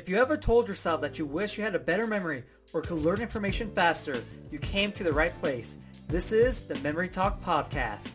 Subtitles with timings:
[0.00, 3.02] If you ever told yourself that you wish you had a better memory or could
[3.02, 5.76] learn information faster, you came to the right place.
[6.08, 8.08] This is the Memory Talk Podcast.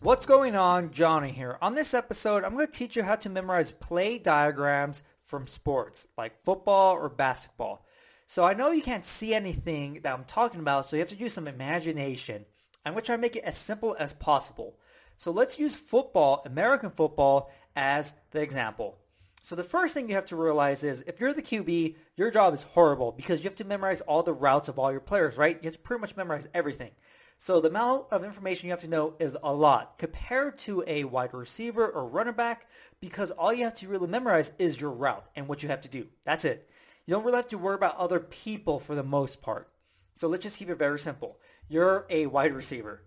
[0.00, 0.92] What's going on?
[0.92, 1.58] Johnny here.
[1.60, 6.06] On this episode, I'm going to teach you how to memorize play diagrams from sports
[6.16, 7.84] like football or basketball.
[8.28, 11.16] So I know you can't see anything that I'm talking about, so you have to
[11.16, 12.44] use some imagination.
[12.86, 14.78] I'm going to try to make it as simple as possible.
[15.16, 18.98] So let's use football, American football, as the example.
[19.44, 22.54] So the first thing you have to realize is if you're the QB, your job
[22.54, 25.58] is horrible because you have to memorize all the routes of all your players, right?
[25.60, 26.92] You have to pretty much memorize everything.
[27.36, 31.04] So the amount of information you have to know is a lot compared to a
[31.04, 32.68] wide receiver or runner back
[33.02, 35.90] because all you have to really memorize is your route and what you have to
[35.90, 36.06] do.
[36.24, 36.66] That's it.
[37.04, 39.68] You don't really have to worry about other people for the most part.
[40.14, 41.38] So let's just keep it very simple.
[41.68, 43.02] You're a wide receiver.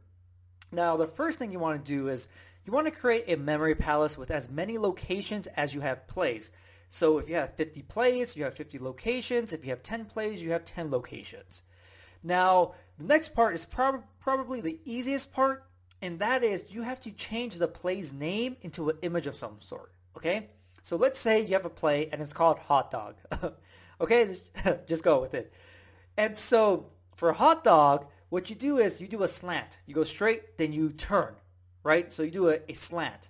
[0.72, 2.28] Now, the first thing you want to do is
[2.68, 6.52] you want to create a memory palace with as many locations as you have plays.
[6.90, 9.54] So if you have 50 plays, you have 50 locations.
[9.54, 11.64] If you have 10 plays, you have 10 locations.
[12.24, 15.66] Now, the next part is prob- probably the easiest part,
[16.02, 19.56] and that is you have to change the play's name into an image of some
[19.60, 19.94] sort.
[20.18, 20.50] Okay?
[20.84, 23.16] So let's say you have a play and it's called hot dog.
[24.02, 24.38] okay?
[24.88, 25.54] Just go with it.
[26.18, 29.78] And so for hot dog, what you do is you do a slant.
[29.86, 31.34] You go straight, then you turn
[31.84, 32.12] right?
[32.12, 33.30] So you do a, a slant.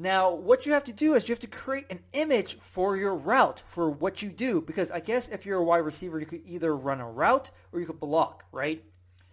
[0.00, 3.16] Now, what you have to do is you have to create an image for your
[3.16, 6.42] route for what you do because I guess if you're a wide receiver, you could
[6.46, 8.84] either run a route or you could block, right?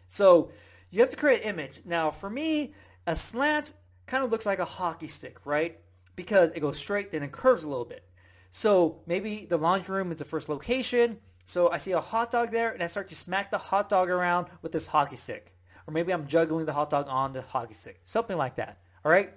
[0.07, 0.49] So
[0.89, 1.81] you have to create an image.
[1.85, 2.73] Now, for me,
[3.05, 3.73] a slant
[4.07, 5.79] kind of looks like a hockey stick, right?
[6.15, 8.03] Because it goes straight, then it curves a little bit.
[8.49, 11.19] So maybe the laundry room is the first location.
[11.45, 14.09] So I see a hot dog there, and I start to smack the hot dog
[14.09, 15.54] around with this hockey stick
[15.87, 18.79] or maybe I'm juggling the hot dog on the hockey stick, something like that.
[19.03, 19.33] All right.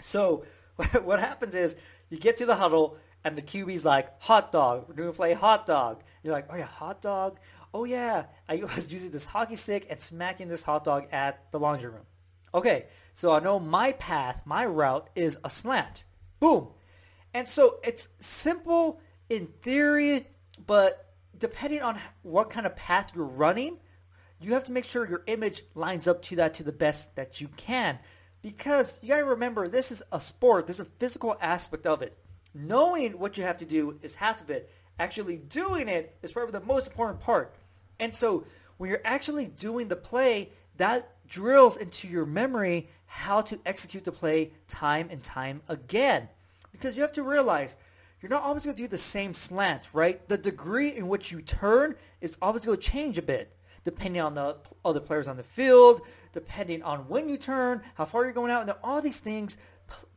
[0.00, 0.44] So
[1.02, 1.76] what happens is
[2.10, 4.86] you get to the huddle and the QB's like, hot dog.
[4.88, 6.02] We're to play hot dog.
[6.22, 7.38] You're like, oh yeah, hot dog.
[7.74, 11.58] Oh yeah, I was using this hockey stick and smacking this hot dog at the
[11.58, 12.06] laundry room.
[12.54, 16.04] Okay, so I know my path, my route is a slant.
[16.40, 16.68] Boom.
[17.34, 20.26] And so it's simple in theory,
[20.66, 23.78] but depending on what kind of path you're running,
[24.40, 27.40] you have to make sure your image lines up to that to the best that
[27.40, 27.98] you can.
[28.42, 30.66] Because you gotta remember, this is a sport.
[30.66, 32.16] There's a physical aspect of it.
[32.54, 34.70] Knowing what you have to do is half of it.
[34.98, 37.54] Actually doing it is probably the most important part.
[37.98, 38.44] And so
[38.76, 44.12] when you're actually doing the play, that drills into your memory how to execute the
[44.12, 46.28] play time and time again.
[46.70, 47.76] Because you have to realize
[48.20, 50.26] you're not always going to do the same slant, right?
[50.28, 53.52] The degree in which you turn is always going to change a bit
[53.88, 54.54] depending on the
[54.84, 56.02] other players on the field,
[56.34, 59.56] depending on when you turn, how far you're going out, and all these things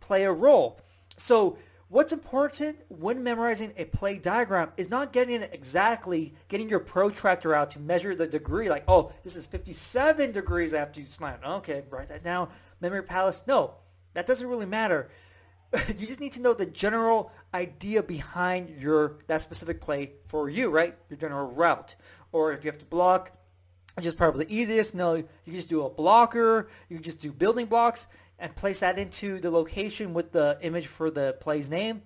[0.01, 0.81] play a role.
[1.15, 6.81] So what's important when memorizing a play diagram is not getting it exactly, getting your
[6.81, 11.41] protractor out to measure the degree, like, oh, this is 57 degrees have to slant.
[11.45, 12.49] Okay, write that down.
[12.81, 13.41] Memory palace.
[13.47, 13.75] No,
[14.15, 15.09] that doesn't really matter.
[15.88, 20.69] you just need to know the general idea behind your that specific play for you,
[20.69, 20.97] right?
[21.09, 21.95] Your general route.
[22.33, 23.31] Or if you have to block,
[23.96, 24.96] which is probably the easiest.
[24.96, 26.69] No, you just do a blocker.
[26.90, 28.07] You just do building blocks
[28.40, 32.01] and place that into the location with the image for the play's name.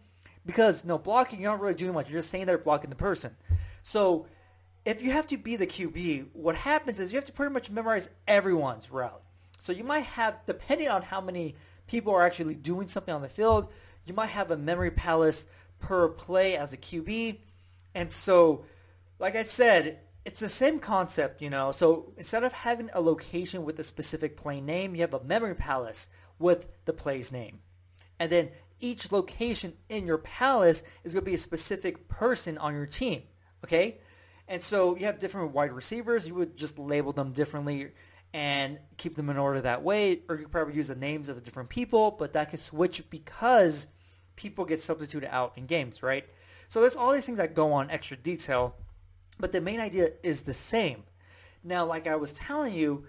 [0.46, 2.10] Because no blocking, you're not really doing much.
[2.10, 3.36] You're just staying there blocking the person.
[3.82, 4.28] So
[4.86, 7.72] if you have to be the QB, what happens is you have to pretty much
[7.72, 9.22] memorize everyone's route.
[9.58, 11.56] So you might have, depending on how many
[11.88, 13.70] people are actually doing something on the field,
[14.06, 15.48] you might have a memory palace
[15.80, 17.40] per play as a QB.
[17.96, 18.66] And so,
[19.18, 21.72] like I said, it's the same concept, you know.
[21.72, 25.56] So instead of having a location with a specific play name, you have a memory
[25.56, 26.10] palace
[26.40, 27.60] with the play's name.
[28.20, 28.50] And then
[28.80, 33.24] each location in your palace is going to be a specific person on your team,
[33.64, 34.00] okay?
[34.48, 36.28] And so you have different wide receivers.
[36.28, 37.92] You would just label them differently
[38.34, 40.22] and keep them in order that way.
[40.28, 43.08] Or you could probably use the names of the different people, but that can switch
[43.10, 43.88] because
[44.36, 46.26] people get substituted out in games, right?
[46.68, 48.76] So there's all these things that go on extra detail
[49.40, 51.04] but the main idea is the same.
[51.64, 53.06] Now, like I was telling you,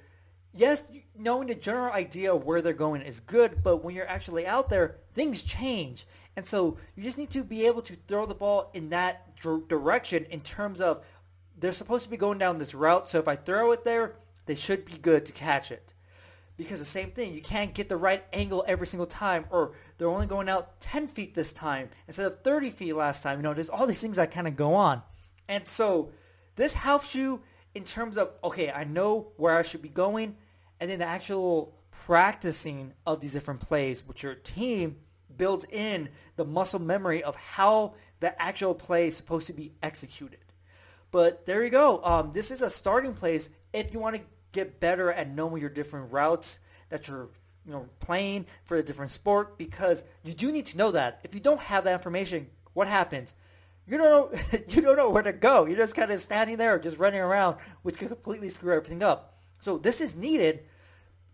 [0.55, 0.84] yes,
[1.17, 4.70] knowing the general idea of where they're going is good, but when you're actually out
[4.70, 6.06] there, things change.
[6.37, 9.37] And so you just need to be able to throw the ball in that
[9.69, 11.05] direction in terms of
[11.58, 13.08] they're supposed to be going down this route.
[13.08, 15.94] So if I throw it there, they should be good to catch it.
[16.56, 20.08] Because the same thing, you can't get the right angle every single time, or they're
[20.08, 23.38] only going out 10 feet this time instead of 30 feet last time.
[23.38, 25.02] You know, there's all these things that kind of go on.
[25.49, 26.13] And so
[26.57, 27.43] this helps you
[27.75, 30.37] in terms of, okay, I know where I should be going,
[30.81, 34.97] and then the actual practicing of these different plays with your team
[35.37, 40.41] builds in the muscle memory of how the actual play is supposed to be executed.
[41.11, 42.03] But there you go.
[42.03, 44.23] Um, this is a starting place if you want to
[44.53, 46.59] get better at knowing your different routes
[46.89, 47.29] that you're
[47.67, 51.21] you know playing for a different sport because you do need to know that.
[51.25, 53.35] If you don't have that information, what happens?
[53.87, 55.67] You don't know you don't know where to go.
[55.67, 59.38] You're just kind of standing there, just running around, which could completely screw everything up.
[59.59, 60.65] So this is needed,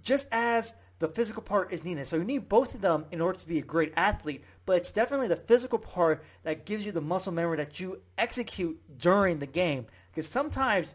[0.02, 2.06] just as the physical part is needed.
[2.06, 4.44] So you need both of them in order to be a great athlete.
[4.64, 8.81] But it's definitely the physical part that gives you the muscle memory that you execute
[8.99, 9.87] during the game.
[10.10, 10.94] Because sometimes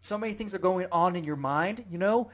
[0.00, 2.30] so many things are going on in your mind, you know,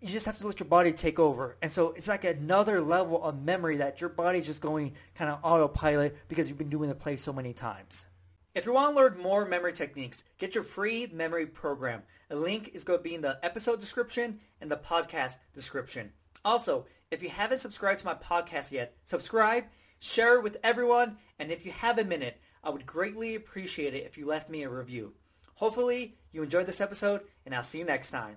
[0.00, 1.56] you just have to let your body take over.
[1.60, 5.40] And so it's like another level of memory that your body's just going kind of
[5.42, 8.06] autopilot because you've been doing the play so many times.
[8.54, 12.02] If you want to learn more memory techniques, get your free memory program.
[12.30, 16.12] A link is going to be in the episode description and the podcast description.
[16.44, 19.64] Also, if you haven't subscribed to my podcast yet, subscribe,
[19.98, 24.04] share it with everyone, and if you have a minute, I would greatly appreciate it
[24.04, 25.14] if you left me a review.
[25.54, 28.36] Hopefully, you enjoyed this episode, and I'll see you next time.